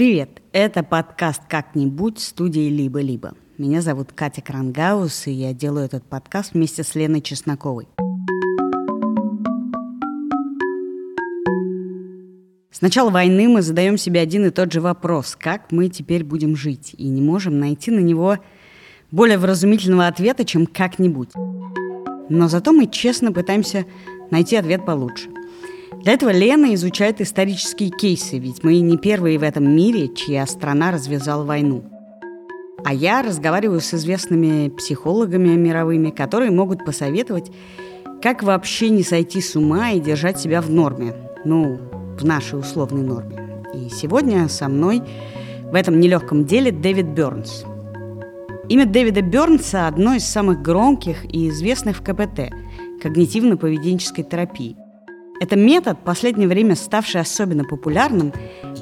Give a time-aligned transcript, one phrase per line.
[0.00, 0.40] Привет!
[0.52, 3.34] Это подкаст «Как-нибудь» студии «Либо-либо».
[3.58, 7.86] Меня зовут Катя Крангаус, и я делаю этот подкаст вместе с Леной Чесноковой.
[12.70, 16.56] С начала войны мы задаем себе один и тот же вопрос, как мы теперь будем
[16.56, 18.38] жить, и не можем найти на него
[19.10, 21.32] более вразумительного ответа, чем «как-нибудь».
[22.30, 23.84] Но зато мы честно пытаемся
[24.30, 25.28] найти ответ получше.
[25.98, 30.92] Для этого Лена изучает исторические кейсы, ведь мы не первые в этом мире, чья страна
[30.92, 31.84] развязала войну.
[32.84, 37.50] А я разговариваю с известными психологами мировыми, которые могут посоветовать,
[38.22, 41.14] как вообще не сойти с ума и держать себя в норме.
[41.44, 41.78] Ну,
[42.18, 43.64] в нашей условной норме.
[43.74, 45.02] И сегодня со мной
[45.64, 47.64] в этом нелегком деле Дэвид Бернс.
[48.68, 52.52] Имя Дэвида Бернса одно из самых громких и известных в КПТ–
[53.02, 54.76] когнитивно-поведенческой терапии–
[55.40, 58.32] это метод, в последнее время ставший особенно популярным,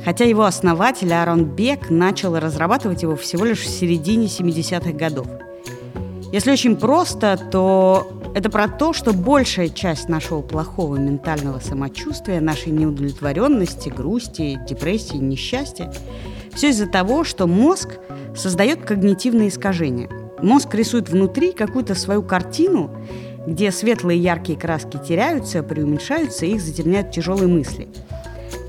[0.04, 5.28] хотя его основатель Аарон Бек начал разрабатывать его всего лишь в середине 70-х годов.
[6.32, 12.72] Если очень просто, то это про то, что большая часть нашего плохого ментального самочувствия, нашей
[12.72, 15.92] неудовлетворенности, грусти, депрессии, несчастья,
[16.52, 17.98] все из-за того, что мозг
[18.34, 20.10] создает когнитивные искажения.
[20.42, 22.90] Мозг рисует внутри какую-то свою картину,
[23.46, 27.88] где светлые яркие краски теряются, преуменьшаются, и их затемняют тяжелые мысли.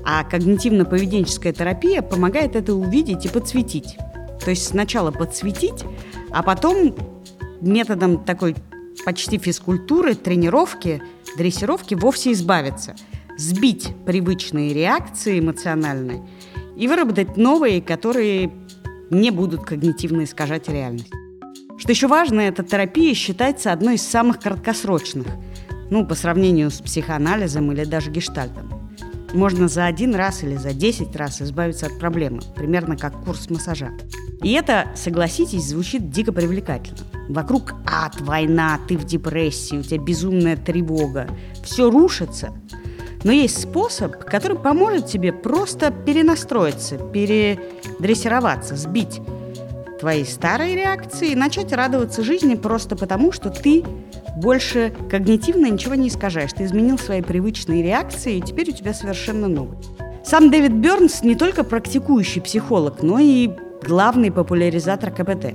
[0.04, 3.96] А когнитивно-поведенческая терапия помогает это увидеть и подсветить.
[4.42, 5.84] То есть сначала подсветить,
[6.30, 6.94] а потом
[7.60, 8.56] методом такой
[9.04, 11.02] почти физкультуры, тренировки,
[11.36, 12.96] дрессировки вовсе избавиться.
[13.36, 16.26] Сбить привычные реакции эмоциональные
[16.76, 18.50] и выработать новые, которые
[19.10, 21.12] не будут когнитивно искажать реальность.
[21.80, 25.26] Что еще важно, эта терапия считается одной из самых краткосрочных,
[25.88, 28.70] ну, по сравнению с психоанализом или даже гештальтом.
[29.32, 33.92] Можно за один раз или за десять раз избавиться от проблемы, примерно как курс массажа.
[34.42, 36.98] И это, согласитесь, звучит дико привлекательно.
[37.30, 41.28] Вокруг ад, война, ты в депрессии, у тебя безумная тревога.
[41.64, 42.52] Все рушится.
[43.24, 49.22] Но есть способ, который поможет тебе просто перенастроиться, передрессироваться, сбить
[50.00, 53.84] твои старые реакции и начать радоваться жизни просто потому, что ты
[54.36, 56.52] больше когнитивно ничего не искажаешь.
[56.54, 59.76] Ты изменил свои привычные реакции, и теперь у тебя совершенно новый.
[60.24, 63.50] Сам Дэвид Бернс не только практикующий психолог, но и
[63.86, 65.54] главный популяризатор КПТ.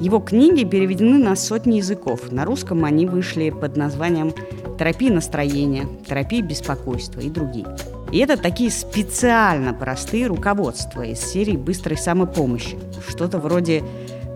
[0.00, 2.30] Его книги переведены на сотни языков.
[2.30, 4.32] На русском они вышли под названием
[4.78, 7.66] «Терапия настроения», «Терапия беспокойства» и другие.
[8.12, 12.78] И это такие специально простые руководства из серии быстрой самопомощи.
[13.08, 13.82] Что-то вроде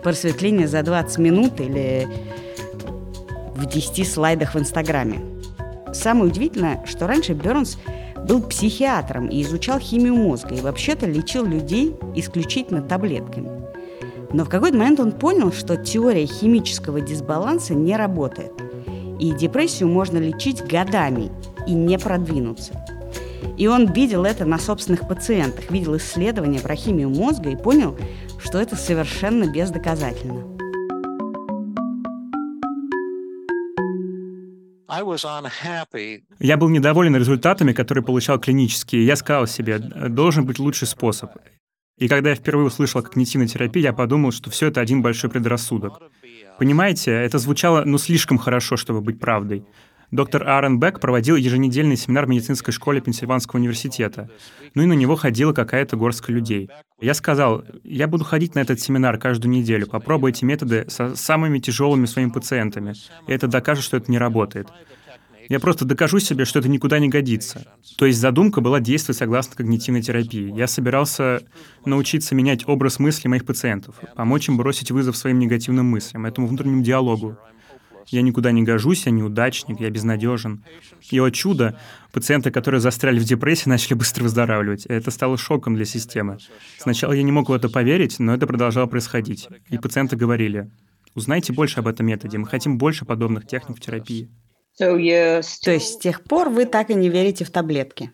[0.03, 2.09] просветления за 20 минут или
[3.55, 5.21] в 10 слайдах в Инстаграме.
[5.93, 7.79] Самое удивительное, что раньше Бернс
[8.27, 13.51] был психиатром и изучал химию мозга, и вообще-то лечил людей исключительно таблетками.
[14.33, 18.53] Но в какой-то момент он понял, что теория химического дисбаланса не работает.
[19.21, 21.31] И депрессию можно лечить годами
[21.67, 22.73] и не продвинуться.
[23.59, 27.99] И он видел это на собственных пациентах, видел исследования про химию мозга и понял,
[28.43, 30.57] что это совершенно бездоказательно.
[36.39, 41.31] Я был недоволен результатами, которые получал клинически, и я сказал себе, должен быть лучший способ.
[41.99, 45.29] И когда я впервые услышал о когнитивной терапии, я подумал, что все это один большой
[45.29, 46.01] предрассудок.
[46.61, 49.65] Понимаете, это звучало ну слишком хорошо, чтобы быть правдой.
[50.11, 54.29] Доктор Аарон Бек проводил еженедельный семинар в медицинской школе Пенсильванского университета.
[54.75, 56.69] Ну и на него ходила какая-то горстка людей.
[57.01, 61.61] Я сказал, я буду ходить на этот семинар каждую неделю, попробую эти методы со самыми
[61.61, 62.93] тяжелыми своими пациентами,
[63.27, 64.69] и это докажет, что это не работает.
[65.51, 67.67] Я просто докажу себе, что это никуда не годится.
[67.99, 70.57] То есть задумка была действовать согласно когнитивной терапии.
[70.57, 71.43] Я собирался
[71.85, 76.85] научиться менять образ мысли моих пациентов, помочь им бросить вызов своим негативным мыслям, этому внутреннему
[76.85, 77.37] диалогу,
[78.07, 80.65] я никуда не гожусь, я неудачник, я безнадежен.
[81.11, 81.77] И, о чудо,
[82.13, 84.87] пациенты, которые застряли в депрессии, начали быстро выздоравливать.
[84.87, 86.39] Это стало шоком для системы.
[86.79, 89.49] Сначала я не мог в это поверить, но это продолжало происходить.
[89.69, 90.71] И пациенты говорили,
[91.17, 94.31] узнайте больше об этом методе, мы хотим больше подобных техник в терапии.
[94.79, 98.13] То есть с тех пор вы так и не верите в таблетки?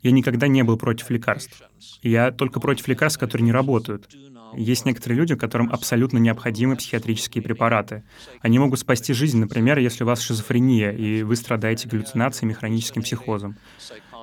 [0.00, 1.62] Я никогда не был против лекарств.
[2.02, 4.08] Я только против лекарств, которые не работают.
[4.56, 8.04] Есть некоторые люди, которым абсолютно необходимы психиатрические препараты.
[8.40, 13.56] Они могут спасти жизнь, например, если у вас шизофрения, и вы страдаете галлюцинациями, хроническим психозом.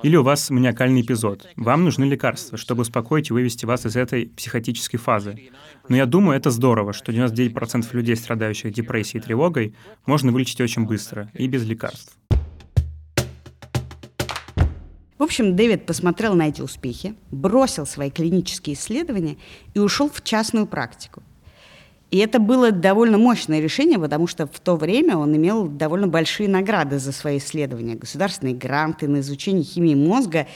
[0.02, 1.46] Или у вас маниакальный эпизод.
[1.56, 5.50] Вам нужны лекарства, чтобы успокоить и вывести вас из этой психотической фазы.
[5.88, 9.74] Но я думаю, это здорово, что 99% людей, страдающих депрессией и тревогой,
[10.06, 12.16] можно вылечить очень быстро и без лекарств.
[15.18, 19.36] В общем, Дэвид посмотрел на эти успехи, бросил свои клинические исследования
[19.74, 21.24] и ушел в частную практику.
[22.10, 26.48] И это было довольно мощное решение, потому что в то время он имел довольно большие
[26.48, 30.46] награды за свои исследования, государственные гранты на изучение химии мозга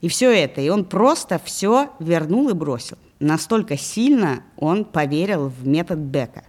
[0.00, 0.60] и все это.
[0.60, 2.98] И он просто все вернул и бросил.
[3.20, 6.44] Настолько сильно он поверил в метод Бека.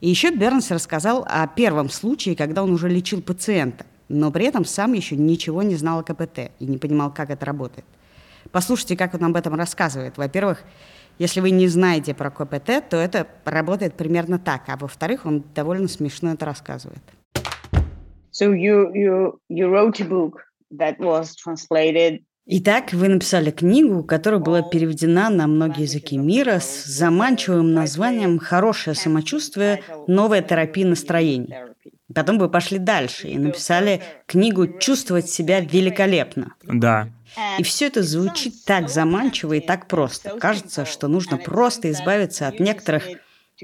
[0.00, 4.64] И еще Бернс рассказал о первом случае, когда он уже лечил пациента, но при этом
[4.64, 7.86] сам еще ничего не знал о КПТ и не понимал, как это работает.
[8.50, 10.18] Послушайте, как он об этом рассказывает.
[10.18, 10.62] Во-первых,
[11.18, 14.62] если вы не знаете про КПТ, то это работает примерно так.
[14.68, 17.02] А во-вторых, он довольно смешно это рассказывает.
[18.32, 20.40] So you, you, you wrote a book
[20.72, 26.84] that was translated Итак, вы написали книгу, которая была переведена на многие языки мира с
[26.84, 29.82] заманчивым названием «Хорошее самочувствие.
[30.08, 31.54] Новая терапия настроений».
[32.14, 36.54] Потом вы пошли дальше и написали книгу «Чувствовать себя великолепно».
[36.64, 37.08] Да.
[37.58, 40.30] И все это звучит так заманчиво и так просто.
[40.38, 43.04] Кажется, что нужно просто избавиться от некоторых,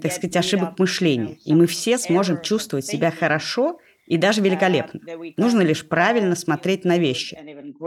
[0.00, 1.38] так сказать, ошибок мышления.
[1.44, 5.00] И мы все сможем чувствовать себя хорошо и даже великолепно.
[5.36, 7.38] Нужно лишь правильно смотреть на вещи.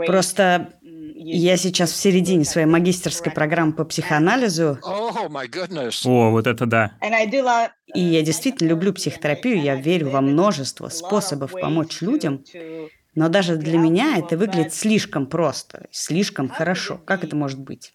[0.06, 0.72] Просто
[1.16, 4.78] я сейчас в середине своей магистерской программы по психоанализу.
[4.82, 6.92] О, вот это да.
[7.94, 12.42] И я действительно люблю психотерапию, я верю во множество способов помочь людям,
[13.14, 16.98] но даже для меня это выглядит слишком просто, слишком хорошо.
[17.04, 17.94] Как это может быть?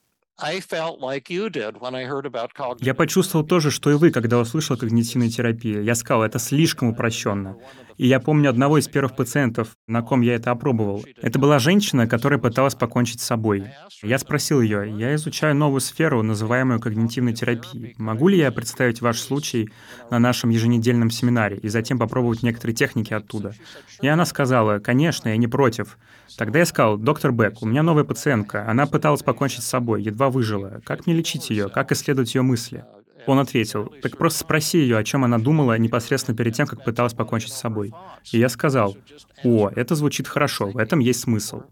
[2.80, 5.84] Я почувствовал то же, что и вы, когда услышал когнитивную терапию.
[5.84, 7.58] Я сказал, это слишком упрощенно.
[7.98, 11.04] И я помню одного из первых пациентов, на ком я это опробовал.
[11.22, 13.66] Это была женщина, которая пыталась покончить с собой.
[14.02, 17.96] Я спросил ее, я изучаю новую сферу, называемую когнитивной терапией.
[17.98, 19.70] Могу ли я представить ваш случай
[20.10, 23.54] на нашем еженедельном семинаре и затем попробовать некоторые техники оттуда?
[24.02, 25.98] И она сказала, конечно, я не против.
[26.38, 28.70] Тогда я сказал, доктор Бек, у меня новая пациентка.
[28.70, 30.82] Она пыталась покончить с собой, едва выжила.
[30.86, 31.70] Как мне лечить ее?
[31.70, 32.86] Как исследовать ее мысли?
[33.26, 37.14] Он ответил, так просто спроси ее, о чем она думала непосредственно перед тем, как пыталась
[37.14, 37.94] покончить с собой.
[38.32, 38.98] И я сказал,
[39.44, 41.64] о, это звучит хорошо, в этом есть смысл.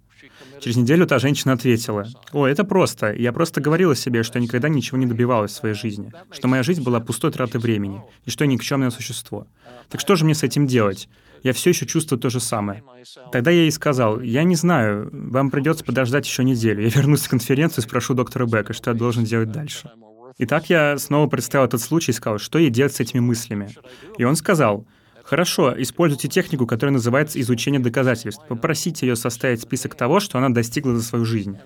[0.60, 3.14] Через неделю та женщина ответила, «О, это просто.
[3.14, 6.84] Я просто говорила себе, что никогда ничего не добивалась в своей жизни, что моя жизнь
[6.84, 9.48] была пустой тратой времени, и что я никчемное существо.
[9.90, 11.10] Так что же мне с этим делать?
[11.44, 12.84] Я все еще чувствую то же самое.
[13.32, 16.84] Тогда я ей сказал, я не знаю, вам придется подождать еще неделю.
[16.84, 19.90] Я вернусь с конференции и спрошу доктора Бека, что я должен делать дальше.
[20.38, 23.70] И так я снова представил этот случай и сказал, что ей делать с этими мыслями.
[24.18, 24.86] И он сказал,
[25.28, 28.42] Хорошо, используйте технику, которая называется изучение доказательств.
[28.48, 31.58] Попросите ее составить список того, что она достигла за свою жизнь.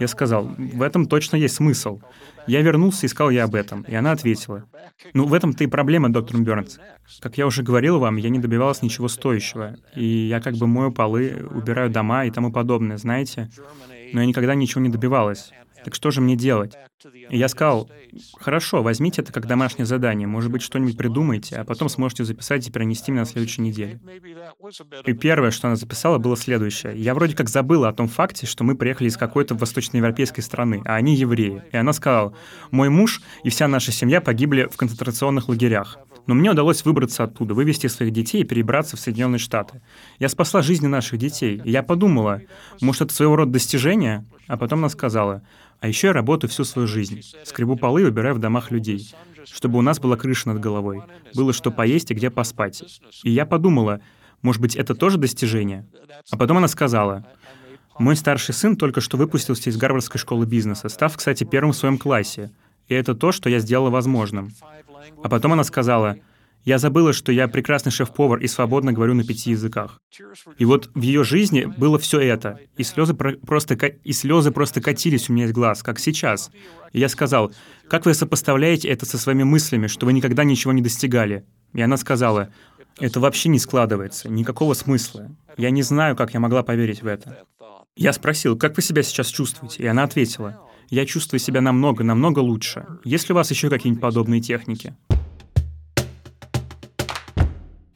[0.00, 2.00] Я сказал, в этом точно есть смысл.
[2.46, 4.64] Я вернулся и сказал ей об этом, и она ответила.
[5.12, 6.78] Ну, в этом-то и проблема, доктор Бернс.
[7.20, 9.76] Как я уже говорил вам, я не добивалась ничего стоящего.
[9.94, 13.50] И я как бы мою полы, убираю дома и тому подобное, знаете?
[14.14, 15.52] Но я никогда ничего не добивалась.
[15.84, 16.76] Так что же мне делать?
[17.30, 17.90] И я сказал,
[18.38, 22.70] хорошо, возьмите это как домашнее задание, может быть, что-нибудь придумайте, а потом сможете записать и
[22.70, 24.00] перенести меня на следующей неделе.
[25.06, 26.94] И первое, что она записала, было следующее.
[26.96, 30.96] Я вроде как забыла о том факте, что мы приехали из какой-то восточноевропейской страны, а
[30.96, 31.62] они евреи.
[31.72, 32.34] И она сказала,
[32.70, 35.98] мой муж и вся наша семья погибли в концентрационных лагерях.
[36.30, 39.82] Но мне удалось выбраться оттуда, вывести своих детей и перебраться в Соединенные Штаты.
[40.20, 41.60] Я спасла жизни наших детей.
[41.64, 42.40] И я подумала,
[42.80, 44.24] может, это своего рода достижение?
[44.46, 45.42] А потом она сказала,
[45.80, 47.22] а еще я работаю всю свою жизнь.
[47.42, 49.12] Скребу полы и убираю в домах людей,
[49.44, 51.02] чтобы у нас была крыша над головой,
[51.34, 52.84] было что поесть и где поспать.
[53.24, 54.00] И я подумала,
[54.40, 55.84] может быть, это тоже достижение?
[56.30, 57.26] А потом она сказала,
[57.98, 61.98] мой старший сын только что выпустился из Гарвардской школы бизнеса, став, кстати, первым в своем
[61.98, 62.52] классе.
[62.90, 64.52] И это то, что я сделала возможным.
[65.22, 66.16] А потом она сказала,
[66.64, 70.00] я забыла, что я прекрасный шеф-повар и свободно говорю на пяти языках.
[70.58, 72.58] И вот в ее жизни было все это.
[72.76, 76.50] И слезы, про- просто, и слезы просто катились у меня из глаз, как сейчас.
[76.92, 77.52] И я сказал,
[77.88, 81.44] как вы сопоставляете это со своими мыслями, что вы никогда ничего не достигали?
[81.72, 82.52] И она сказала,
[82.98, 85.30] это вообще не складывается, никакого смысла.
[85.56, 87.44] Я не знаю, как я могла поверить в это.
[87.94, 89.84] Я спросил, как вы себя сейчас чувствуете?
[89.84, 92.86] И она ответила, я чувствую себя намного, намного лучше.
[93.04, 94.94] Есть ли у вас еще какие-нибудь подобные техники?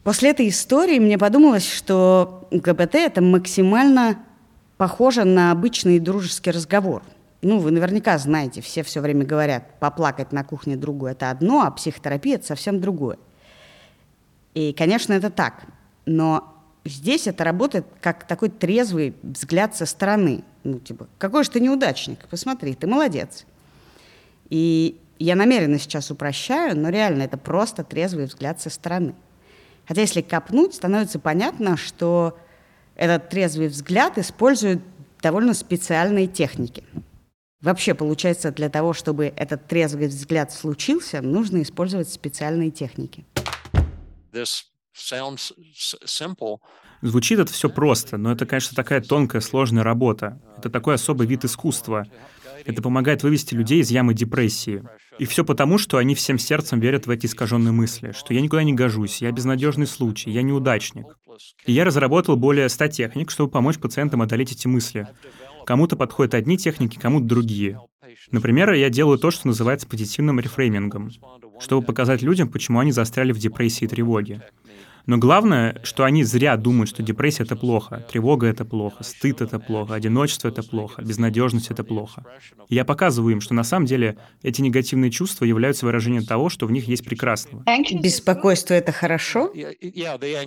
[0.04, 4.18] После этой истории мне подумалось, что ГБТ— это максимально
[4.76, 7.02] похоже на обычный дружеский разговор.
[7.42, 11.70] Ну, вы наверняка знаете, все все время говорят, поплакать на кухне другу— это одно, а
[11.70, 13.18] психотерапия— это совсем другое.
[14.54, 15.64] И, конечно, это так.
[16.06, 20.44] Но здесь это работает как такой трезвый взгляд со стороны.
[20.64, 23.44] Ну, типа, какой же ты неудачник, посмотри, ты молодец.
[24.48, 29.14] И я намеренно сейчас упрощаю, но реально это просто трезвый взгляд со стороны.
[29.86, 32.38] Хотя если копнуть, становится понятно, что
[32.96, 34.82] этот трезвый взгляд используют
[35.20, 36.84] довольно специальные техники.
[37.60, 43.24] Вообще, получается, для того, чтобы этот трезвый взгляд случился, нужно использовать специальные техники.
[47.04, 50.40] Звучит это все просто, но это, конечно, такая тонкая, сложная работа.
[50.56, 52.06] Это такой особый вид искусства.
[52.64, 54.82] Это помогает вывести людей из ямы депрессии.
[55.18, 58.62] И все потому, что они всем сердцем верят в эти искаженные мысли, что я никуда
[58.62, 61.04] не гожусь, я безнадежный случай, я неудачник.
[61.66, 65.06] И я разработал более 100 техник, чтобы помочь пациентам одолеть эти мысли.
[65.66, 67.80] Кому-то подходят одни техники, кому-то другие.
[68.30, 71.10] Например, я делаю то, что называется позитивным рефреймингом,
[71.60, 74.42] чтобы показать людям, почему они застряли в депрессии и тревоге.
[75.06, 79.58] Но главное, что они зря думают, что депрессия— это плохо, тревога— это плохо, стыд— это
[79.58, 82.24] плохо, одиночество— это плохо, безнадежность— это плохо.
[82.68, 86.66] И я показываю им, что на самом деле эти негативные чувства являются выражением того, что
[86.66, 87.64] в них есть прекрасного.
[88.02, 89.52] Беспокойство— это хорошо?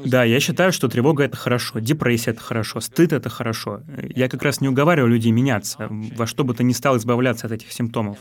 [0.06, 3.82] Да, я считаю, что тревога— это хорошо, депрессия— это хорошо, стыд— это хорошо.
[4.16, 7.54] Я как раз не уговариваю людей меняться, во что бы то ни стало избавляться от
[7.54, 8.18] этих симптомов.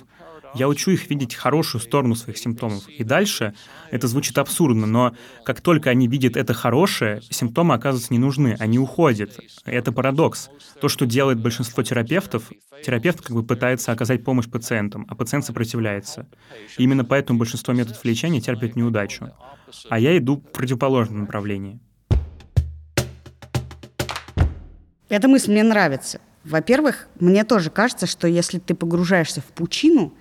[0.56, 2.88] Я учу их видеть хорошую сторону своих симптомов.
[2.88, 3.54] И дальше
[3.90, 8.78] это звучит абсурдно, но как только они видят это хорошее, симптомы оказываются не нужны, они
[8.78, 9.38] уходят.
[9.66, 10.48] Это парадокс.
[10.80, 12.50] То, что делает большинство терапевтов,
[12.82, 16.26] терапевт как бы пытается оказать помощь пациентам, а пациент сопротивляется.
[16.78, 19.32] И именно поэтому большинство методов лечения терпят неудачу.
[19.90, 21.80] А я иду в противоположном направлении.
[25.10, 26.18] Эта мысль мне нравится.
[26.44, 30.14] Во-первых, мне тоже кажется, что если ты погружаешься в пучину,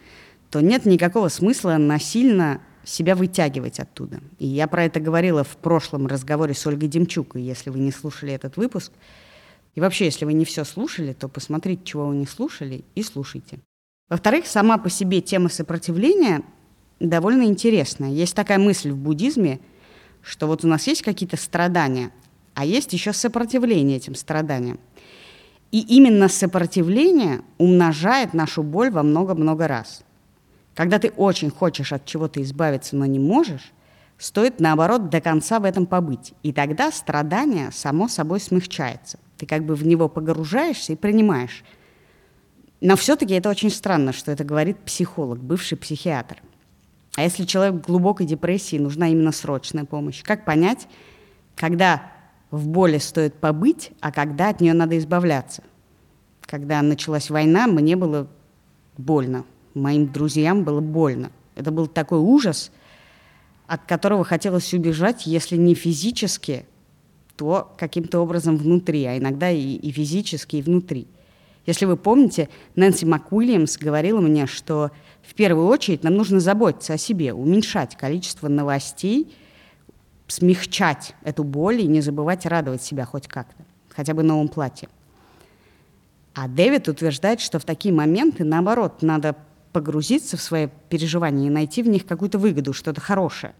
[0.55, 4.21] то нет никакого смысла насильно себя вытягивать оттуда.
[4.39, 7.91] И я про это говорила в прошлом разговоре с Ольгой Демчук, и если вы не
[7.91, 8.93] слушали этот выпуск.
[9.73, 13.59] И вообще, если вы не все слушали, то посмотрите, чего вы не слушали, и слушайте.
[14.07, 16.41] Во-вторых, сама по себе тема сопротивления
[17.01, 18.11] довольно интересная.
[18.11, 19.59] Есть такая мысль в буддизме,
[20.21, 22.11] что вот у нас есть какие-то страдания,
[22.53, 24.79] а есть еще сопротивление этим страданиям.
[25.73, 30.05] И именно сопротивление умножает нашу боль во много-много раз.
[30.75, 33.71] Когда ты очень хочешь от чего-то избавиться, но не можешь,
[34.17, 36.33] стоит, наоборот, до конца в этом побыть.
[36.43, 39.17] И тогда страдание само собой смягчается.
[39.37, 41.63] Ты как бы в него погружаешься и принимаешь.
[42.81, 46.41] Но все-таки это очень странно, что это говорит психолог, бывший психиатр.
[47.15, 50.21] А если человек в глубокой депрессии, нужна именно срочная помощь?
[50.23, 50.87] Как понять,
[51.55, 52.11] когда
[52.51, 55.63] в боли стоит побыть, а когда от нее надо избавляться?
[56.41, 58.27] Когда началась война, мне было
[58.97, 61.31] больно, моим друзьям было больно.
[61.55, 62.71] Это был такой ужас,
[63.67, 66.65] от которого хотелось убежать, если не физически,
[67.35, 71.07] то каким-то образом внутри, а иногда и, и физически, и внутри.
[71.65, 74.91] Если вы помните, Нэнси МакУильямс говорила мне, что
[75.23, 79.35] в первую очередь нам нужно заботиться о себе, уменьшать количество новостей,
[80.27, 84.89] смягчать эту боль и не забывать радовать себя хоть как-то, хотя бы новым платьем.
[86.35, 89.35] А Дэвид утверждает, что в такие моменты, наоборот, надо
[89.75, 93.53] погрузиться в свои переживания и найти в них какую-то выгоду, что-то хорошее.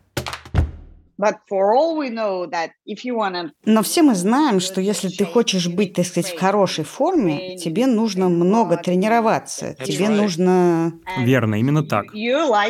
[3.65, 7.85] Но все мы знаем, что если ты хочешь быть, так сказать, в хорошей форме, тебе
[7.85, 10.93] нужно много тренироваться, тебе нужно...
[11.19, 12.05] Верно, именно так.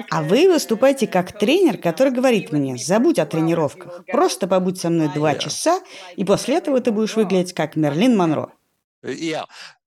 [0.10, 5.12] А вы выступаете как тренер, который говорит мне, забудь о тренировках, просто побудь со мной
[5.14, 5.82] два часа,
[6.16, 8.50] и после этого ты будешь выглядеть как Мерлин Монро.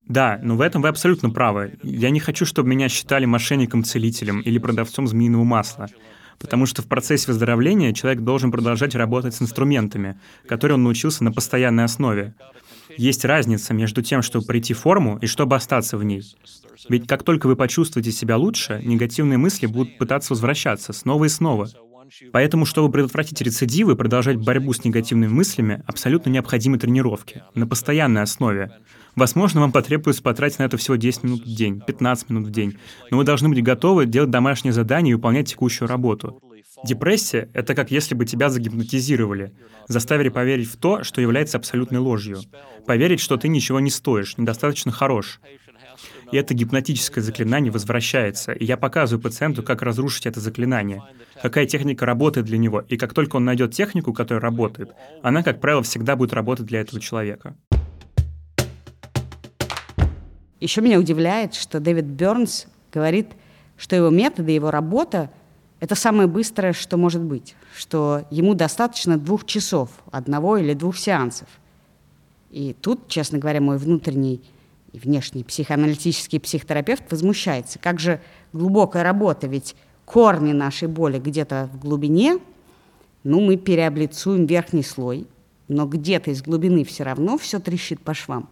[0.09, 1.79] Да, но в этом вы абсолютно правы.
[1.83, 5.88] Я не хочу, чтобы меня считали мошенником-целителем или продавцом змеиного масла.
[6.38, 11.33] Потому что в процессе выздоровления человек должен продолжать работать с инструментами, которые он научился на
[11.33, 12.35] постоянной основе.
[12.97, 16.23] Есть разница между тем, чтобы прийти в форму и чтобы остаться в ней.
[16.88, 21.69] Ведь как только вы почувствуете себя лучше, негативные мысли будут пытаться возвращаться снова и снова.
[22.33, 28.23] Поэтому, чтобы предотвратить рецидивы и продолжать борьбу с негативными мыслями, абсолютно необходимы тренировки на постоянной
[28.23, 28.73] основе.
[29.18, 32.78] Возможно, вам потребуется потратить на это всего 10 минут в день, 15 минут в день,
[33.10, 36.40] но вы должны быть готовы делать домашние задания и выполнять текущую работу.
[36.84, 39.52] Депрессия— это как если бы тебя загипнотизировали,
[39.88, 42.38] заставили поверить в то, что является абсолютной ложью,
[42.87, 45.40] поверить, что ты ничего не стоишь, недостаточно хорош.
[46.30, 51.02] И это гипнотическое заклинание возвращается, и я показываю пациенту, как разрушить это заклинание,
[51.42, 54.90] какая техника работает для него, и как только он найдет технику, которая работает,
[55.22, 57.56] она, как правило, всегда будет работать для этого человека.
[60.61, 63.29] Еще меня удивляет, что Дэвид Бернс говорит,
[63.77, 65.31] что его методы, его работа–
[65.81, 71.49] это самое быстрое, что может быть, что ему достаточно двух часов, одного или двух сеансов.
[72.50, 74.43] И тут, честно говоря, мой внутренний
[74.93, 77.79] и внешний психоаналитический психотерапевт возмущается.
[77.79, 78.21] Как же
[78.53, 82.38] глубокая работа, ведь корни нашей боли где-то в глубине,
[83.23, 85.27] ну, мы переоблицуем верхний слой,
[85.69, 88.49] но где-то из глубины все равно все трещит по швам.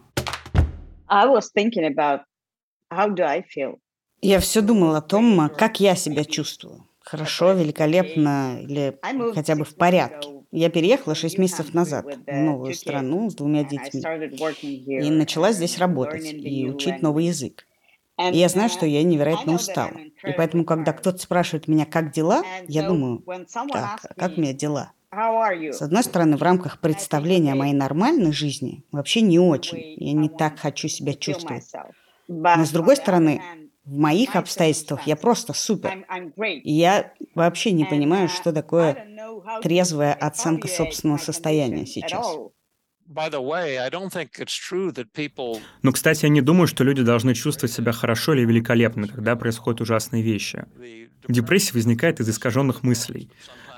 [4.21, 6.87] Я все думал о том, как я себя чувствую.
[6.99, 8.97] Хорошо, великолепно или
[9.33, 10.29] хотя бы в порядке.
[10.51, 14.01] Я переехала 6 месяцев назад в новую страну с двумя детьми
[14.87, 17.65] и начала здесь работать и учить новый язык.
[18.17, 19.93] И я знаю, что я невероятно устала.
[20.23, 23.23] И поэтому, когда кто-то спрашивает меня, как дела, я думаю,
[23.71, 24.91] так, а как у меня дела?
[25.09, 29.95] С одной стороны, в рамках представления о моей нормальной жизни вообще не очень.
[29.97, 31.71] Я не так хочу себя чувствовать.
[32.27, 33.41] Но с другой стороны,
[33.85, 36.05] в моих обстоятельствах я просто супер.
[36.63, 39.07] И я вообще не понимаю, что такое
[39.63, 42.27] трезвая оценка собственного состояния сейчас.
[45.81, 49.81] Но, кстати, я не думаю, что люди должны чувствовать себя хорошо или великолепно, когда происходят
[49.81, 50.65] ужасные вещи.
[51.27, 53.29] Депрессия возникает из искаженных мыслей.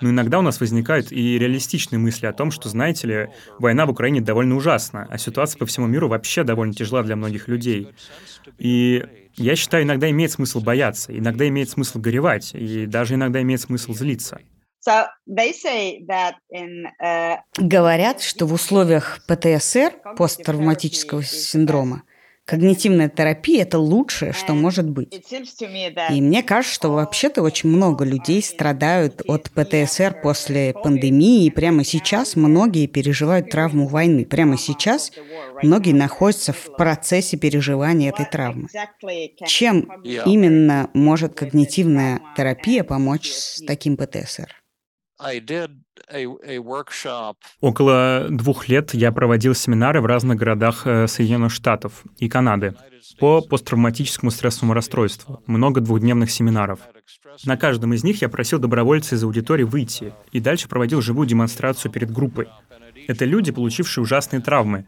[0.01, 3.27] Но иногда у нас возникают и реалистичные мысли о том, что, знаете ли,
[3.59, 7.47] война в Украине довольно ужасна, а ситуация по всему миру вообще довольно тяжела для многих
[7.47, 7.89] людей.
[8.57, 9.05] И
[9.35, 13.93] я считаю, иногда имеет смысл бояться, иногда имеет смысл горевать, и даже иногда имеет смысл
[13.93, 14.39] злиться.
[14.87, 15.05] Uh,
[17.57, 22.03] Говорят, что в условиях ПТСР, посттравматического синдрома,
[22.49, 25.13] Когнитивная терапия– это лучшее, что может быть.
[26.09, 31.83] И мне кажется, что вообще-то очень много людей страдают от ПТСР после пандемии, и прямо
[31.83, 34.25] сейчас многие переживают травму войны.
[34.25, 35.11] Прямо сейчас
[35.61, 38.67] многие находятся в процессе переживания этой травмы.
[39.45, 44.58] Чем именно может когнитивная терапия помочь с таким ПТСР?
[47.59, 52.75] Около двух лет я проводил семинары в разных городах э, Соединенных Штатов и Канады
[53.19, 55.43] по посттравматическому стрессовому расстройству.
[55.45, 56.79] Много двухдневных семинаров.
[57.45, 61.91] На каждом из них я просил добровольца из аудитории выйти и дальше проводил живую демонстрацию
[61.91, 62.47] перед группой.
[63.07, 64.85] Это люди, получившие ужасные травмы.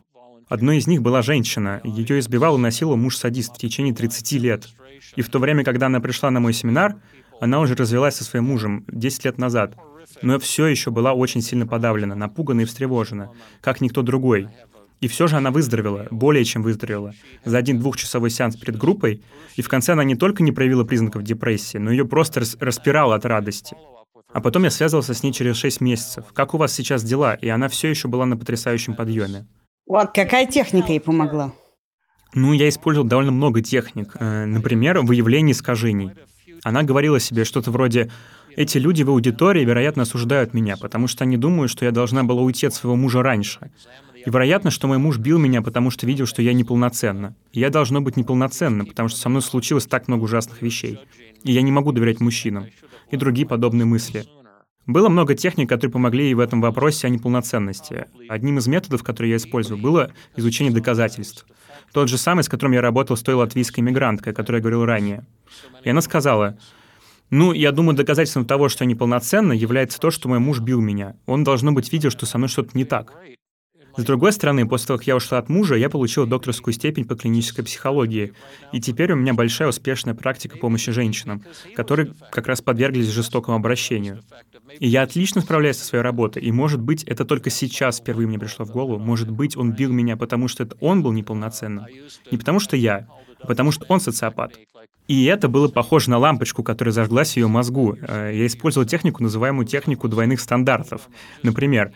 [0.47, 1.82] Одной из них была женщина.
[1.84, 4.67] Ее избивал и насиловал муж-садист в течение 30 лет.
[5.15, 6.95] И в то время, когда она пришла на мой семинар,
[7.41, 9.75] она уже развелась со своим мужем 10 лет назад—
[10.21, 13.31] но все еще была очень сильно подавлена, напугана и встревожена,
[13.62, 14.47] как никто другой.
[14.99, 19.23] И все же она выздоровела, более чем выздоровела, за один двухчасовой сеанс перед группой,
[19.55, 23.25] и в конце она не только не проявила признаков депрессии, но ее просто распирала от
[23.25, 23.75] радости.
[24.31, 26.25] А потом я связывался с ней через 6 месяцев.
[26.34, 27.34] Как у вас сейчас дела?
[27.34, 29.45] И она все еще была на потрясающем подъеме.
[29.88, 31.53] Вот какая техника ей помогла?
[32.34, 34.15] Ну, я использовал довольно много техник.
[34.19, 36.12] Э, например, выявление искажений.
[36.63, 38.10] Она говорила себе что-то вроде
[38.55, 42.41] эти люди в аудитории, вероятно, осуждают меня, потому что они думают, что я должна была
[42.41, 43.71] уйти от своего мужа раньше.
[44.15, 47.35] И вероятно, что мой муж бил меня, потому что видел, что я неполноценна.
[47.53, 50.99] И я должно быть неполноценна, потому что со мной случилось так много ужасных вещей.
[51.43, 52.67] И я не могу доверять мужчинам.
[53.09, 54.25] И другие подобные мысли.
[54.85, 58.05] Было много техник, которые помогли ей в этом вопросе о неполноценности.
[58.29, 61.45] Одним из методов, которые я использовал, было изучение доказательств.
[61.93, 64.85] Тот же самый, с которым я работал с той латвийской мигранткой, о которой я говорил
[64.85, 65.25] ранее.
[65.83, 66.57] И она сказала,
[67.31, 71.15] ну, я думаю, доказательством того, что я неполноценна, является то, что мой муж бил меня.
[71.25, 73.13] Он, должно быть, видел, что со мной что-то не так.
[73.97, 77.15] С другой стороны, после того, как я ушла от мужа, я получила докторскую степень по
[77.15, 78.33] клинической психологии.
[78.71, 81.43] И теперь у меня большая успешная практика помощи женщинам,
[81.75, 84.21] которые как раз подверглись жестокому обращению.
[84.79, 86.41] И я отлично справляюсь со своей работой.
[86.41, 88.99] И, может быть, это только сейчас впервые мне пришло в голову.
[88.99, 91.85] Может быть, он бил меня, потому что это он был неполноценным.
[92.29, 93.07] Не потому что я,
[93.47, 94.54] потому что он социопат.
[95.08, 97.97] И это было похоже на лампочку, которая зажглась в ее мозгу.
[98.01, 101.10] Э, я использовал технику, называемую технику двойных стандартов.
[101.43, 101.91] Например,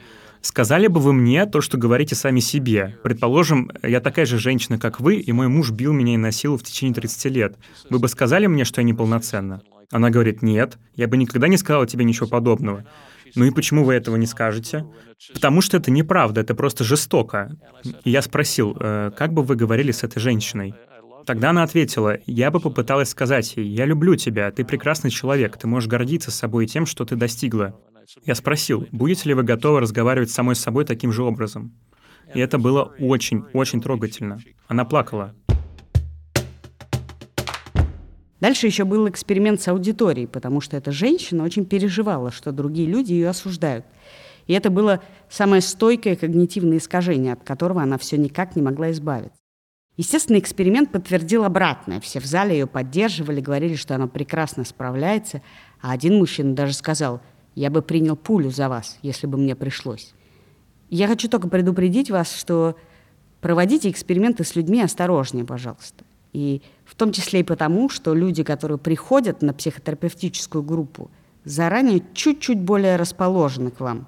[0.45, 2.99] Сказали бы вы мне то, что говорите сами себе.
[3.01, 6.63] Предположим, я такая же женщина, как вы, и мой муж бил меня и насиловал в
[6.63, 7.57] течение 30 лет.
[7.89, 9.63] Вы бы сказали мне, что я неполноценна?
[9.91, 12.85] Она говорит, нет, я бы никогда не сказала тебе ничего подобного.
[13.33, 14.85] Ну и почему вы этого не скажете?
[15.33, 17.57] Потому что это неправда, это просто жестоко.
[18.03, 20.75] И я спросил, э, как бы вы говорили с этой женщиной?
[21.25, 25.65] Тогда она ответила, я бы попыталась сказать ей, я люблю тебя, ты прекрасный человек, ты
[25.65, 27.79] можешь гордиться собой и тем, что ты достигла.
[28.23, 31.73] Я спросил, будете ли вы готовы разговаривать с самой собой таким же образом?
[32.35, 34.39] И это было очень-очень трогательно.
[34.67, 35.33] Она плакала.
[38.39, 43.13] Дальше еще был эксперимент с аудиторией, потому что эта женщина очень переживала, что другие люди
[43.13, 43.85] ее осуждают.
[44.45, 49.44] И это было самое стойкое когнитивное искажение, от которого она все никак не могла избавиться.
[49.97, 52.01] Естественно, эксперимент подтвердил обратное.
[52.01, 55.41] Все в зале ее поддерживали, говорили, что она прекрасно справляется.
[55.81, 57.21] А один мужчина даже сказал,
[57.55, 60.13] я бы принял пулю за вас, если бы мне пришлось.
[60.89, 62.75] Я хочу только предупредить вас, что
[63.39, 66.03] проводите эксперименты с людьми осторожнее, пожалуйста.
[66.33, 71.09] И в том числе и потому, что люди, которые приходят на психотерапевтическую группу,
[71.45, 74.07] заранее чуть-чуть более расположены к вам,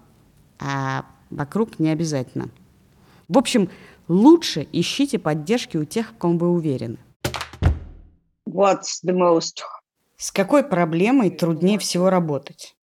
[0.59, 2.49] а вокруг не обязательно.
[3.29, 3.69] В общем,
[4.07, 6.97] Лучше ищите поддержки у тех, в ком вы уверены.
[8.47, 9.61] What's the most
[10.17, 12.75] С какой проблемой труднее всего работать?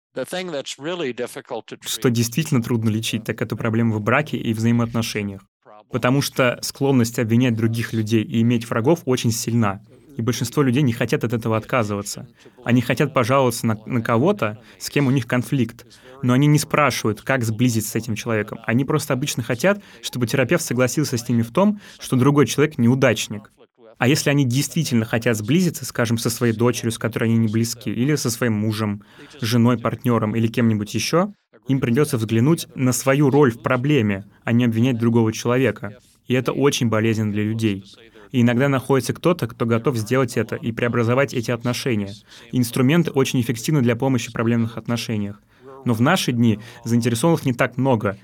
[1.81, 5.41] Что действительно трудно лечить, так это проблемы в браке и взаимоотношениях.
[5.89, 9.81] Потому что склонность обвинять других людей и иметь врагов очень сильна.
[10.17, 12.27] И большинство людей не хотят от этого отказываться.
[12.63, 15.85] Они хотят пожаловаться на, на кого-то, с кем у них конфликт.
[16.23, 18.59] Но они не спрашивают, как сблизиться с этим человеком.
[18.65, 23.51] Они просто обычно хотят, чтобы терапевт согласился с ними в том, что другой человек неудачник.
[23.97, 27.91] А если они действительно хотят сблизиться, скажем, со своей дочерью, с которой они не близки,
[27.91, 29.03] или со своим мужем,
[29.39, 31.33] женой, партнером или кем-нибудь еще,
[31.67, 35.97] им придется взглянуть на свою роль в проблеме, а не обвинять другого человека.
[36.27, 37.83] И это очень болезненно для людей.
[38.31, 42.13] И иногда находится кто-то, кто готов сделать это и преобразовать эти отношения.
[42.51, 45.41] Инструменты очень эффективны для помощи в проблемных отношениях.
[45.85, 48.17] Но в наши дни заинтересованных не так много,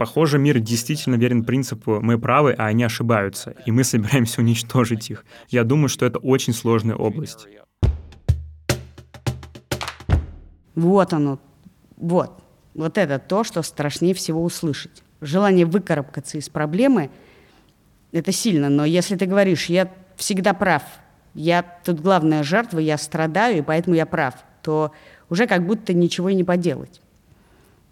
[0.00, 5.26] Похоже, мир действительно верен принципу «мы правы, а они ошибаются», и мы собираемся уничтожить их.
[5.50, 7.46] Я думаю, что это очень сложная область.
[10.74, 11.38] Вот оно.
[11.98, 12.42] Вот.
[12.72, 15.02] Вот это то, что страшнее всего услышать.
[15.20, 17.10] Желание выкарабкаться из проблемы–
[18.12, 20.82] это сильно, но если ты говоришь «я всегда прав»,
[21.34, 24.92] «я тут главная жертва, я страдаю, и поэтому я прав», то
[25.30, 27.00] уже как будто ничего и не поделать.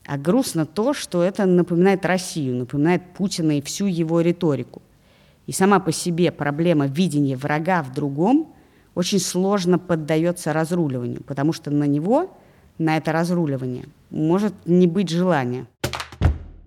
[0.05, 4.83] А грустно то, что это напоминает Россию, напоминает Путина и всю его риторику.
[5.47, 8.53] И сама по себе проблема видения врага в другом
[8.95, 12.37] очень сложно поддается разруливанию, потому что на него,
[12.79, 15.67] на это разруливание, может не быть желания.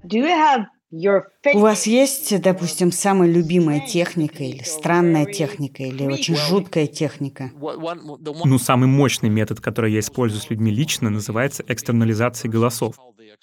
[0.03, 6.35] Do you have У вас есть, допустим, самая любимая техника или странная техника или очень
[6.35, 7.51] жуткая техника?
[7.55, 12.95] Ну, самый мощный метод, который я использую с людьми лично, называется экстернализацией голосов.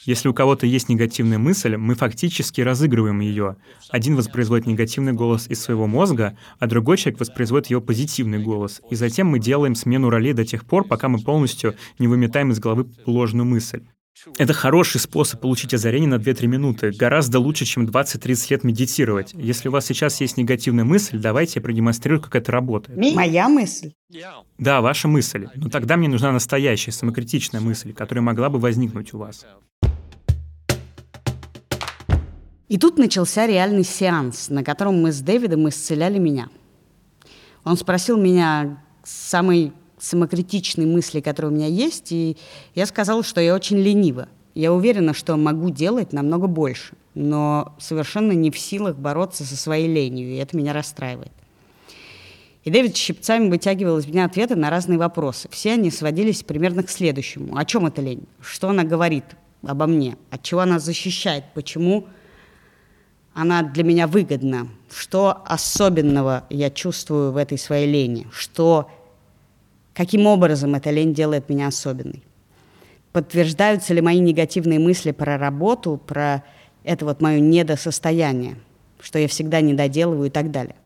[0.05, 3.57] Если у кого-то есть негативная мысль, мы фактически разыгрываем ее.
[3.89, 8.83] Один воспроизводит негативный голос из своего мозга, а другой человек воспроизводит его позитивный голос.
[8.91, 12.61] И затем мы делаем смену ролей до тех пор, пока мы полностью не выметаем из
[12.61, 13.83] головы ложную мысль.
[14.37, 16.93] Это хороший способ получить озарение на 2-3 минуты.
[16.93, 19.33] Гораздо лучше, чем 20-30 лет медитировать.
[19.35, 22.99] Если у вас сейчас есть негативная мысль, давайте я продемонстрирую, как это работает.
[23.15, 23.93] Моя мысль?
[24.59, 25.49] Да, ваша мысль.
[25.55, 29.47] Но тогда мне нужна настоящая, самокритичная мысль, которая могла бы возникнуть у вас.
[32.69, 36.49] И тут начался реальный сеанс, на котором мы с Дэвидом исцеляли меня.
[37.65, 42.37] Он спросил меня самой самокритичной мысли, которая у меня есть, и
[42.75, 44.29] я сказала, что я очень ленива.
[44.55, 49.87] Я уверена, что могу делать намного больше, но совершенно не в силах бороться со своей
[49.87, 51.33] ленью, и это меня расстраивает.
[52.65, 55.49] И Дэвид щипцами вытягивал из меня ответы на разные вопросы.
[55.51, 57.57] Все они сводились примерно к следующему.
[57.57, 58.25] О чем эта лень?
[58.41, 59.25] Что она говорит
[59.63, 60.17] обо мне?
[60.31, 61.45] От чего она защищает?
[61.55, 62.09] Почему
[63.33, 64.69] она для меня выгодна?
[64.95, 68.27] Что особенного я чувствую в этой своей лени?
[68.33, 68.91] Что
[69.99, 72.23] Каким образом эта лень делает меня особенной?
[73.11, 76.45] Подтверждаются ли мои негативные мысли про работу, про
[76.85, 78.59] это вот мое недосостояние,
[79.01, 80.77] что я всегда не доделываю и так далее?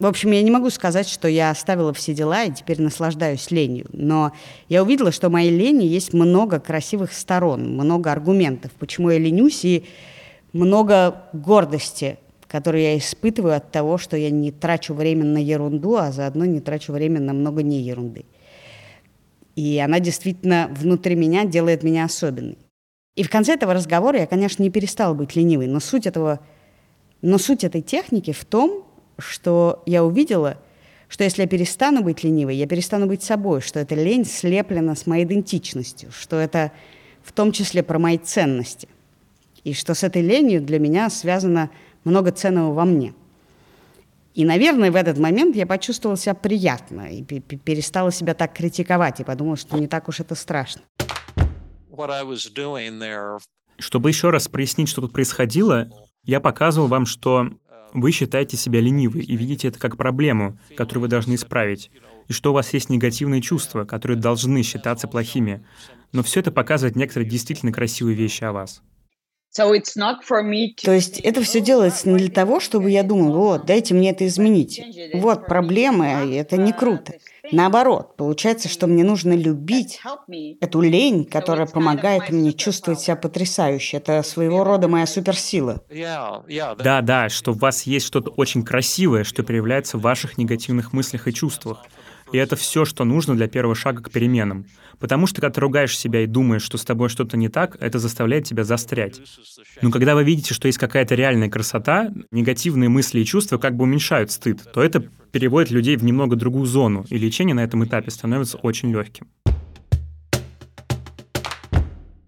[0.00, 3.86] В общем, я не могу сказать, что я оставила все дела и теперь наслаждаюсь ленью,
[3.92, 4.32] но
[4.68, 9.84] я увидела, что моей лени есть много красивых сторон, много аргументов, почему я ленюсь, и
[10.52, 12.18] много гордости
[12.48, 16.60] который я испытываю от того, что я не трачу время на ерунду, а заодно не
[16.60, 18.24] трачу время на много не ерунды.
[19.54, 22.58] И она действительно внутри меня делает меня особенной.
[23.16, 26.40] И в конце этого разговора я, конечно, не перестала быть ленивой, но суть, этого,
[27.20, 28.84] но суть этой техники в том,
[29.18, 30.58] что я увидела,
[31.08, 35.06] что если я перестану быть ленивой, я перестану быть собой, что эта лень слеплена с
[35.06, 36.70] моей идентичностью, что это
[37.22, 38.88] в том числе про мои ценности.
[39.64, 41.70] И что с этой ленью для меня связано
[42.08, 43.14] много ценного во мне.
[44.34, 49.24] И, наверное, в этот момент я почувствовала себя приятно и перестала себя так критиковать и
[49.24, 50.82] подумала, что не так уж это страшно.
[53.78, 55.90] Чтобы еще раз прояснить, что тут происходило,
[56.24, 57.50] я показывал вам, что
[57.92, 61.90] вы считаете себя ленивой и видите это как проблему, которую вы должны исправить,
[62.28, 65.64] и что у вас есть негативные чувства, которые должны считаться плохими.
[66.12, 68.82] Но все это показывает некоторые действительно красивые вещи о вас.
[70.82, 74.26] То есть это все делается не для того, чтобы я думал, вот, дайте мне это
[74.26, 74.80] изменить.
[75.14, 77.14] Вот проблема, и это не круто.
[77.50, 80.00] Наоборот, получается, что мне нужно любить
[80.60, 83.96] эту лень, которая помогает мне чувствовать себя потрясающе.
[83.96, 85.82] Это своего рода моя суперсила.
[86.78, 91.26] Да, да, что у вас есть что-то очень красивое, что проявляется в ваших негативных мыслях
[91.26, 91.84] и чувствах
[92.32, 94.66] И это все, что нужно для первого шага к переменам.
[94.98, 97.98] Потому что когда ты ругаешь себя и думаешь, что с тобой что-то не так, это
[97.98, 99.20] заставляет тебя застрять.
[99.80, 103.84] Но когда вы видите, что есть какая-то реальная красота, негативные мысли и чувства как бы
[103.84, 105.00] уменьшают стыд, то это
[105.32, 109.28] переводит людей в немного другую зону, и лечение на этом этапе становится очень легким.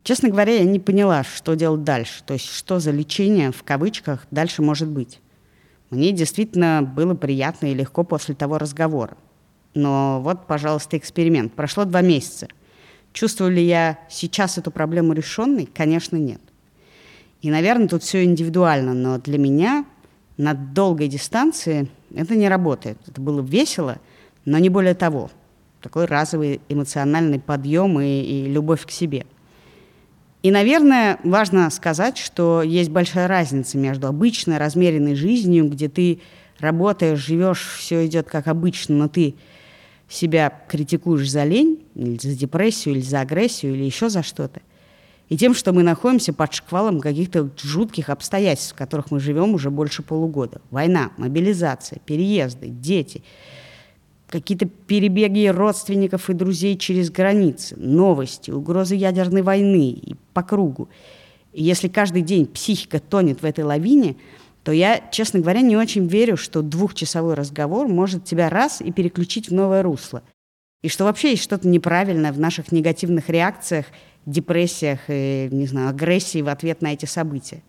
[0.02, 2.22] Честно говоря, я не поняла, что делать дальше.
[2.24, 5.20] То есть, что за лечение, в кавычках, дальше может быть.
[5.90, 9.16] Мне действительно было приятно и легко после того разговора.
[9.74, 11.52] Но вот, пожалуйста, эксперимент.
[11.52, 12.48] Прошло два месяца.
[13.12, 15.66] Чувствую ли я сейчас эту проблему решенной?
[15.66, 16.40] Конечно, нет.
[17.42, 19.84] И, наверное, тут все индивидуально, но для меня
[20.36, 22.98] на долгой дистанции это не работает.
[23.06, 23.98] Это было весело,
[24.44, 25.30] но не более того.
[25.80, 29.26] Такой разовый эмоциональный подъем и, и любовь к себе.
[30.42, 36.20] И, наверное, важно сказать, что есть большая разница между обычной размеренной жизнью, где ты
[36.58, 39.34] работаешь, живешь, все идет как обычно, но ты
[40.10, 44.60] себя критикуешь за лень, или за депрессию, или за агрессию, или еще за что-то.
[45.28, 49.70] И тем, что мы находимся под шквалом каких-то жутких обстоятельств, в которых мы живем уже
[49.70, 50.60] больше полугода.
[50.72, 53.22] Война, мобилизация, переезды, дети,
[54.28, 60.88] какие-то перебеги родственников и друзей через границы, новости, угрозы ядерной войны и по кругу.
[61.52, 64.16] И если каждый день психика тонет в этой лавине–
[64.64, 69.48] то я, честно говоря, не очень верю, что двухчасовой разговор может тебя раз и переключить
[69.48, 70.22] в новое русло.
[70.82, 73.86] И что вообще есть что-то неправильное в наших негативных реакциях,
[74.26, 77.62] депрессиях и, не знаю, агрессии в ответ на эти события.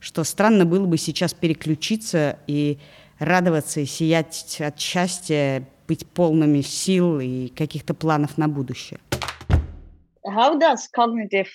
[0.00, 2.78] Что странно было бы сейчас переключиться и
[3.18, 9.00] радоваться и сиять от счастья, быть полными сил и каких-то планов на будущее.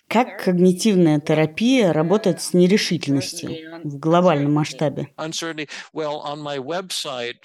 [0.08, 3.52] Как когнитивная терапия работает с нерешительностью
[3.84, 5.10] в глобальном масштабе?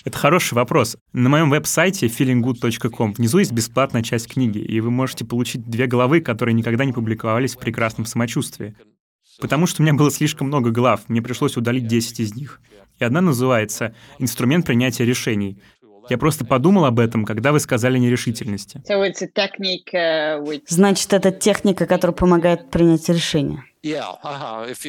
[0.04, 0.96] Это хороший вопрос.
[1.12, 6.20] На моем веб-сайте feelinggood.com внизу есть бесплатная часть книги, и вы можете получить две главы,
[6.20, 8.74] которые никогда не публиковались в прекрасном самочувствии.
[9.40, 12.60] Потому что у меня было слишком много глав, мне пришлось удалить 10 из них.
[12.98, 15.60] И одна называется «Инструмент принятия решений».
[16.08, 18.82] Я просто подумал об этом, когда вы сказали нерешительности.
[18.88, 23.64] Uh, Значит, это техника, которая помогает принять решение.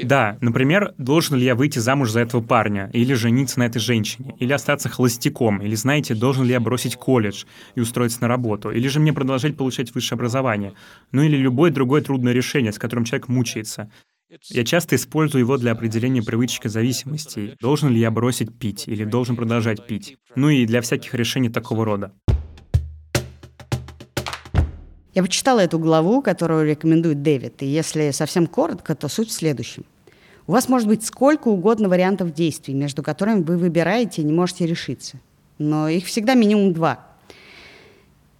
[0.03, 4.35] Да, например, должен ли я выйти замуж за этого парня, или жениться на этой женщине,
[4.39, 8.87] или остаться холостяком, или, знаете, должен ли я бросить колледж и устроиться на работу, или
[8.87, 10.73] же мне продолжать получать высшее образование,
[11.11, 13.91] ну или любое другое трудное решение, с которым человек мучается.
[14.49, 17.55] Я часто использую его для определения привычек и зависимостей.
[17.59, 20.17] Должен ли я бросить пить или должен продолжать пить?
[20.35, 22.11] Ну и для всяких решений такого рода.
[25.15, 29.83] Я почитала эту главу, которую рекомендует Дэвид, и если совсем коротко, то суть в следующем.
[30.45, 34.67] У вас может быть сколько угодно вариантов действий, между которыми вы выбираете и не можете
[34.67, 35.19] решиться.
[35.57, 37.07] Но их всегда минимум два.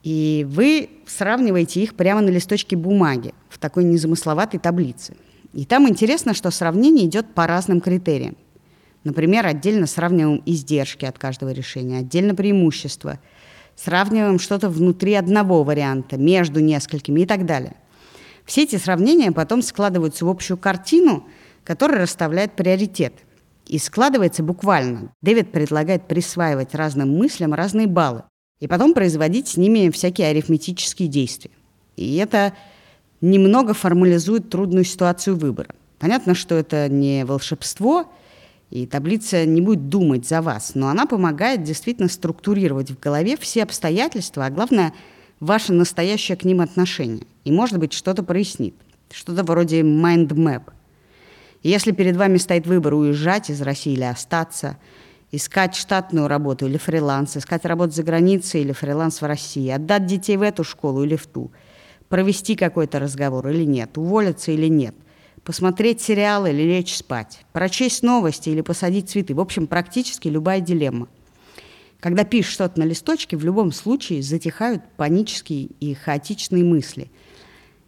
[0.04, 5.18] И вы сравниваете их прямо на листочке бумаги в такой незамысловатой таблице–
[5.54, 8.38] и там интересно, что сравнение идет по разным критериям.
[9.04, 13.20] Например, отдельно сравниваем издержки от каждого решения, отдельно преимущества,
[13.76, 17.76] сравниваем что-то внутри одного варианта, между несколькими и так далее.
[18.46, 21.26] Все эти сравнения потом складываются в общую картину,
[21.64, 23.14] которая расставляет приоритет.
[23.68, 25.14] И складывается буквально.
[25.22, 28.24] Дэвид предлагает присваивать разным мыслям разные баллы
[28.60, 31.52] и потом производить с ними всякие арифметические действия.
[31.96, 32.54] И это
[33.22, 35.70] немного формализует трудную ситуацию выбора.
[36.00, 38.06] Понятно, что это не волшебство,
[38.70, 43.64] и таблица не будет думать за вас, но она помогает действительно структурировать в голове все
[43.64, 44.94] обстоятельства, а главное,
[45.40, 47.26] ваше настоящее к ним отношение.
[47.44, 48.76] И, может быть, что-то прояснит.
[49.12, 50.64] Что-то вроде mind map.
[51.64, 54.78] Если перед вами стоит выбор уезжать из России или остаться,
[55.32, 60.38] искать штатную работу или фриланс, искать работу за границей или фриланс в России, отдать детей
[60.38, 61.52] в эту школу или в ту–
[62.10, 64.96] провести какой-то разговор или нет, уволиться или нет,
[65.44, 69.34] посмотреть сериал или лечь спать, прочесть новости или посадить цветы.
[69.34, 71.08] В общем, практически любая дилемма.
[72.00, 77.12] Когда пишешь что-то на листочке, в любом случае затихают панические и хаотичные мысли.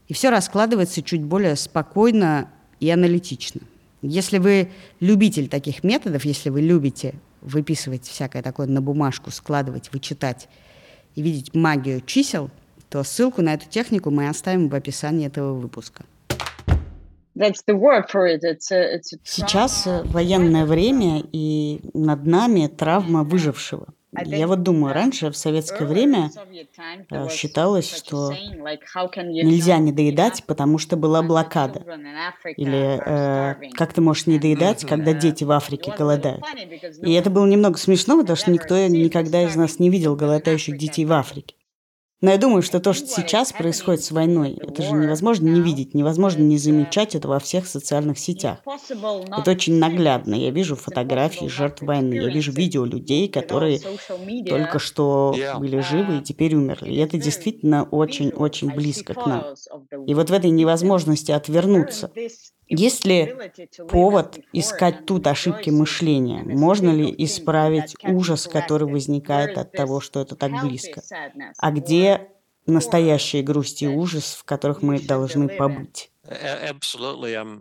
[0.08, 3.62] И все раскладывается чуть более спокойно и аналитично.
[4.02, 10.50] Если вы любитель таких методов, если вы любите выписывать всякое такое на бумажку, складывать, вычитать
[11.16, 12.52] и видеть магию чисел–
[12.92, 16.04] то ссылку на эту технику мы оставим в описании этого выпуска.
[19.24, 23.88] Сейчас э, военное время, и над нами травма выжившего.
[24.26, 26.32] Я вот думаю, раньше в советское время
[27.10, 31.82] э, считалось, что нельзя не доедать, потому что была блокада.
[32.58, 36.44] Или э, как ты можешь не доедать, когда дети в Африке голодают.
[37.02, 41.06] И это было немного смешно, потому что никто никогда из нас не видел голодающих детей
[41.06, 41.56] в Африке.
[42.22, 45.96] Но я думаю, что то, что сейчас происходит с войной, это же невозможно не видеть,
[45.96, 48.60] невозможно не замечать это во всех социальных сетях.
[48.66, 50.36] Это очень наглядно.
[50.36, 53.80] Я вижу фотографии жертв войны, я вижу видео людей, которые
[54.48, 56.92] только что были живы и теперь умерли.
[56.92, 59.44] И это действительно очень-очень близко к нам.
[60.06, 62.12] И вот в этой невозможности отвернуться,
[62.72, 63.36] есть ли
[63.90, 66.44] повод искать тут ошибки мышления?
[66.44, 71.02] Можно ли исправить ужас, который возникает от того, что это так близко?
[71.58, 72.30] А где
[72.66, 76.12] настоящая грусть и ужас, в которых мы должны побыть?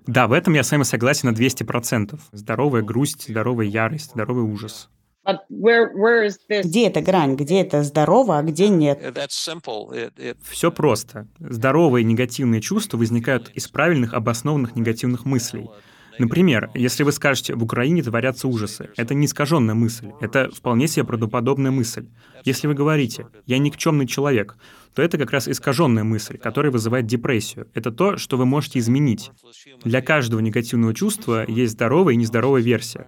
[0.06, 2.18] Да, в этом я с вами согласен на 200%.
[2.32, 4.88] Здоровая грусть, здоровая ярость, здоровый ужас.
[5.24, 7.36] Где эта грань?
[7.36, 9.00] Где это здорово, а где нет?
[10.42, 11.28] Все просто.
[11.38, 15.68] Здоровые негативные чувства возникают из правильных обоснованных негативных мыслей.
[16.18, 21.04] Например, если вы скажете «в Украине творятся ужасы», это не искаженная мысль, это вполне себе
[21.04, 22.08] правдоподобная мысль.
[22.44, 24.56] Если вы говорите «я никчемный человек»,
[24.94, 27.68] то это как раз искаженная мысль, которая вызывает депрессию.
[27.72, 29.30] Это то, что вы можете изменить.
[29.84, 33.06] Для каждого негативного чувства есть здоровая и нездоровая версия.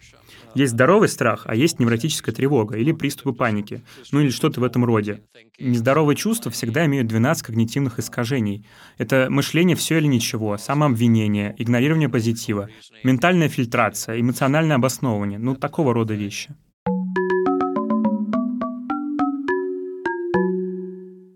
[0.54, 4.84] Есть здоровый страх, а есть невротическая тревога или приступы паники, ну или что-то в этом
[4.84, 5.22] роде.
[5.58, 8.66] Нездоровые чувства всегда имеют 12 когнитивных искажений.
[8.98, 12.68] Это мышление все или ничего, самообвинение, игнорирование позитива,
[13.02, 16.54] ментальная фильтрация, эмоциональное обосновывание, ну такого рода вещи.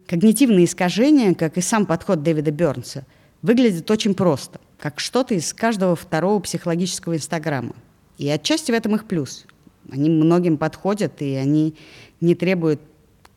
[0.06, 3.06] Когнитивные искажения, как и сам подход Дэвида Бернса,
[3.42, 7.74] выглядят очень просто, как что-то из каждого второго психологического инстаграма.
[8.18, 9.46] И отчасти в этом их плюс.
[9.90, 11.74] Они многим подходят, и они
[12.20, 12.80] не требуют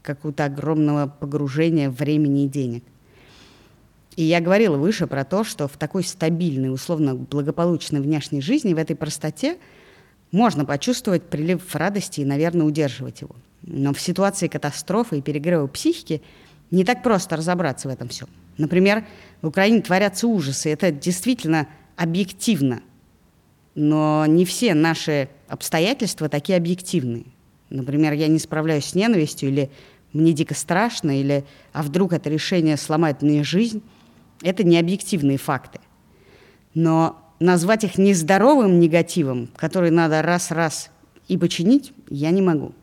[0.01, 2.83] какого-то огромного погружения времени и денег.
[4.15, 8.77] И я говорила выше про то, что в такой стабильной, условно благополучной внешней жизни, в
[8.77, 9.57] этой простоте,
[10.31, 13.35] можно почувствовать прилив радости и, наверное, удерживать его.
[13.61, 16.21] Но в ситуации катастрофы и перегрева психики
[16.71, 18.27] не так просто разобраться в этом всем.
[18.57, 19.05] Например,
[19.41, 20.69] в Украине творятся ужасы.
[20.69, 22.81] Это действительно объективно
[23.75, 27.25] но не все наши обстоятельства такие объективные.
[27.69, 29.69] Например, я не справляюсь с ненавистью, или
[30.13, 33.81] мне дико страшно, или а вдруг это решение сломает мне жизнь.
[34.41, 35.79] Это не объективные факты.
[36.73, 40.89] Но назвать их нездоровым негативом, который надо раз-раз
[41.27, 42.73] и починить, я не могу.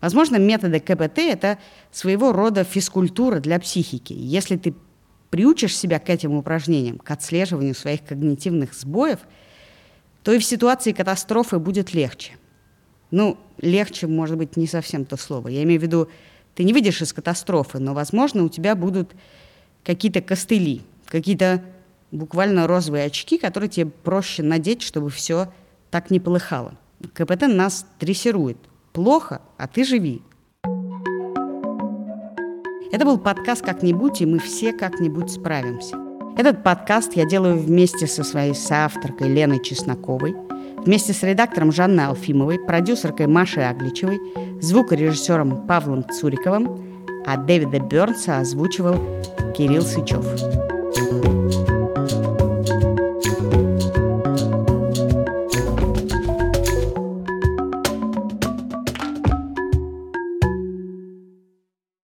[0.00, 1.58] Возможно, методы КПТ– это
[1.90, 4.12] своего рода физкультура для психики.
[4.12, 4.74] Если ты
[5.30, 9.18] приучишь себя к этим упражнениям, к отслеживанию своих когнитивных сбоев–
[10.28, 12.32] то и в ситуации катастрофы будет легче.
[13.10, 15.48] Ну, легче, может быть, не совсем то слово.
[15.48, 16.08] Я имею в виду,
[16.54, 19.12] ты не видишь из катастрофы, но, возможно, у тебя будут
[19.84, 21.64] какие-то костыли, какие-то
[22.10, 25.50] буквально розовые очки, которые тебе проще надеть, чтобы все
[25.90, 26.74] так не полыхало.
[27.14, 28.58] КПТ нас дрессирует.
[28.92, 30.20] Плохо, а ты живи.
[32.92, 36.07] Это был подкаст «Как-нибудь», и мы все как-нибудь справимся.
[36.38, 40.36] Этот подкаст я делаю вместе со своей соавторкой Леной Чесноковой,
[40.84, 44.20] вместе с редактором Жанной Алфимовой, продюсеркой Машей Агличевой,
[44.60, 49.00] звукорежиссером Павлом Цуриковым, а Дэвида Бернса озвучивал
[49.56, 50.24] Кирилл Сычев.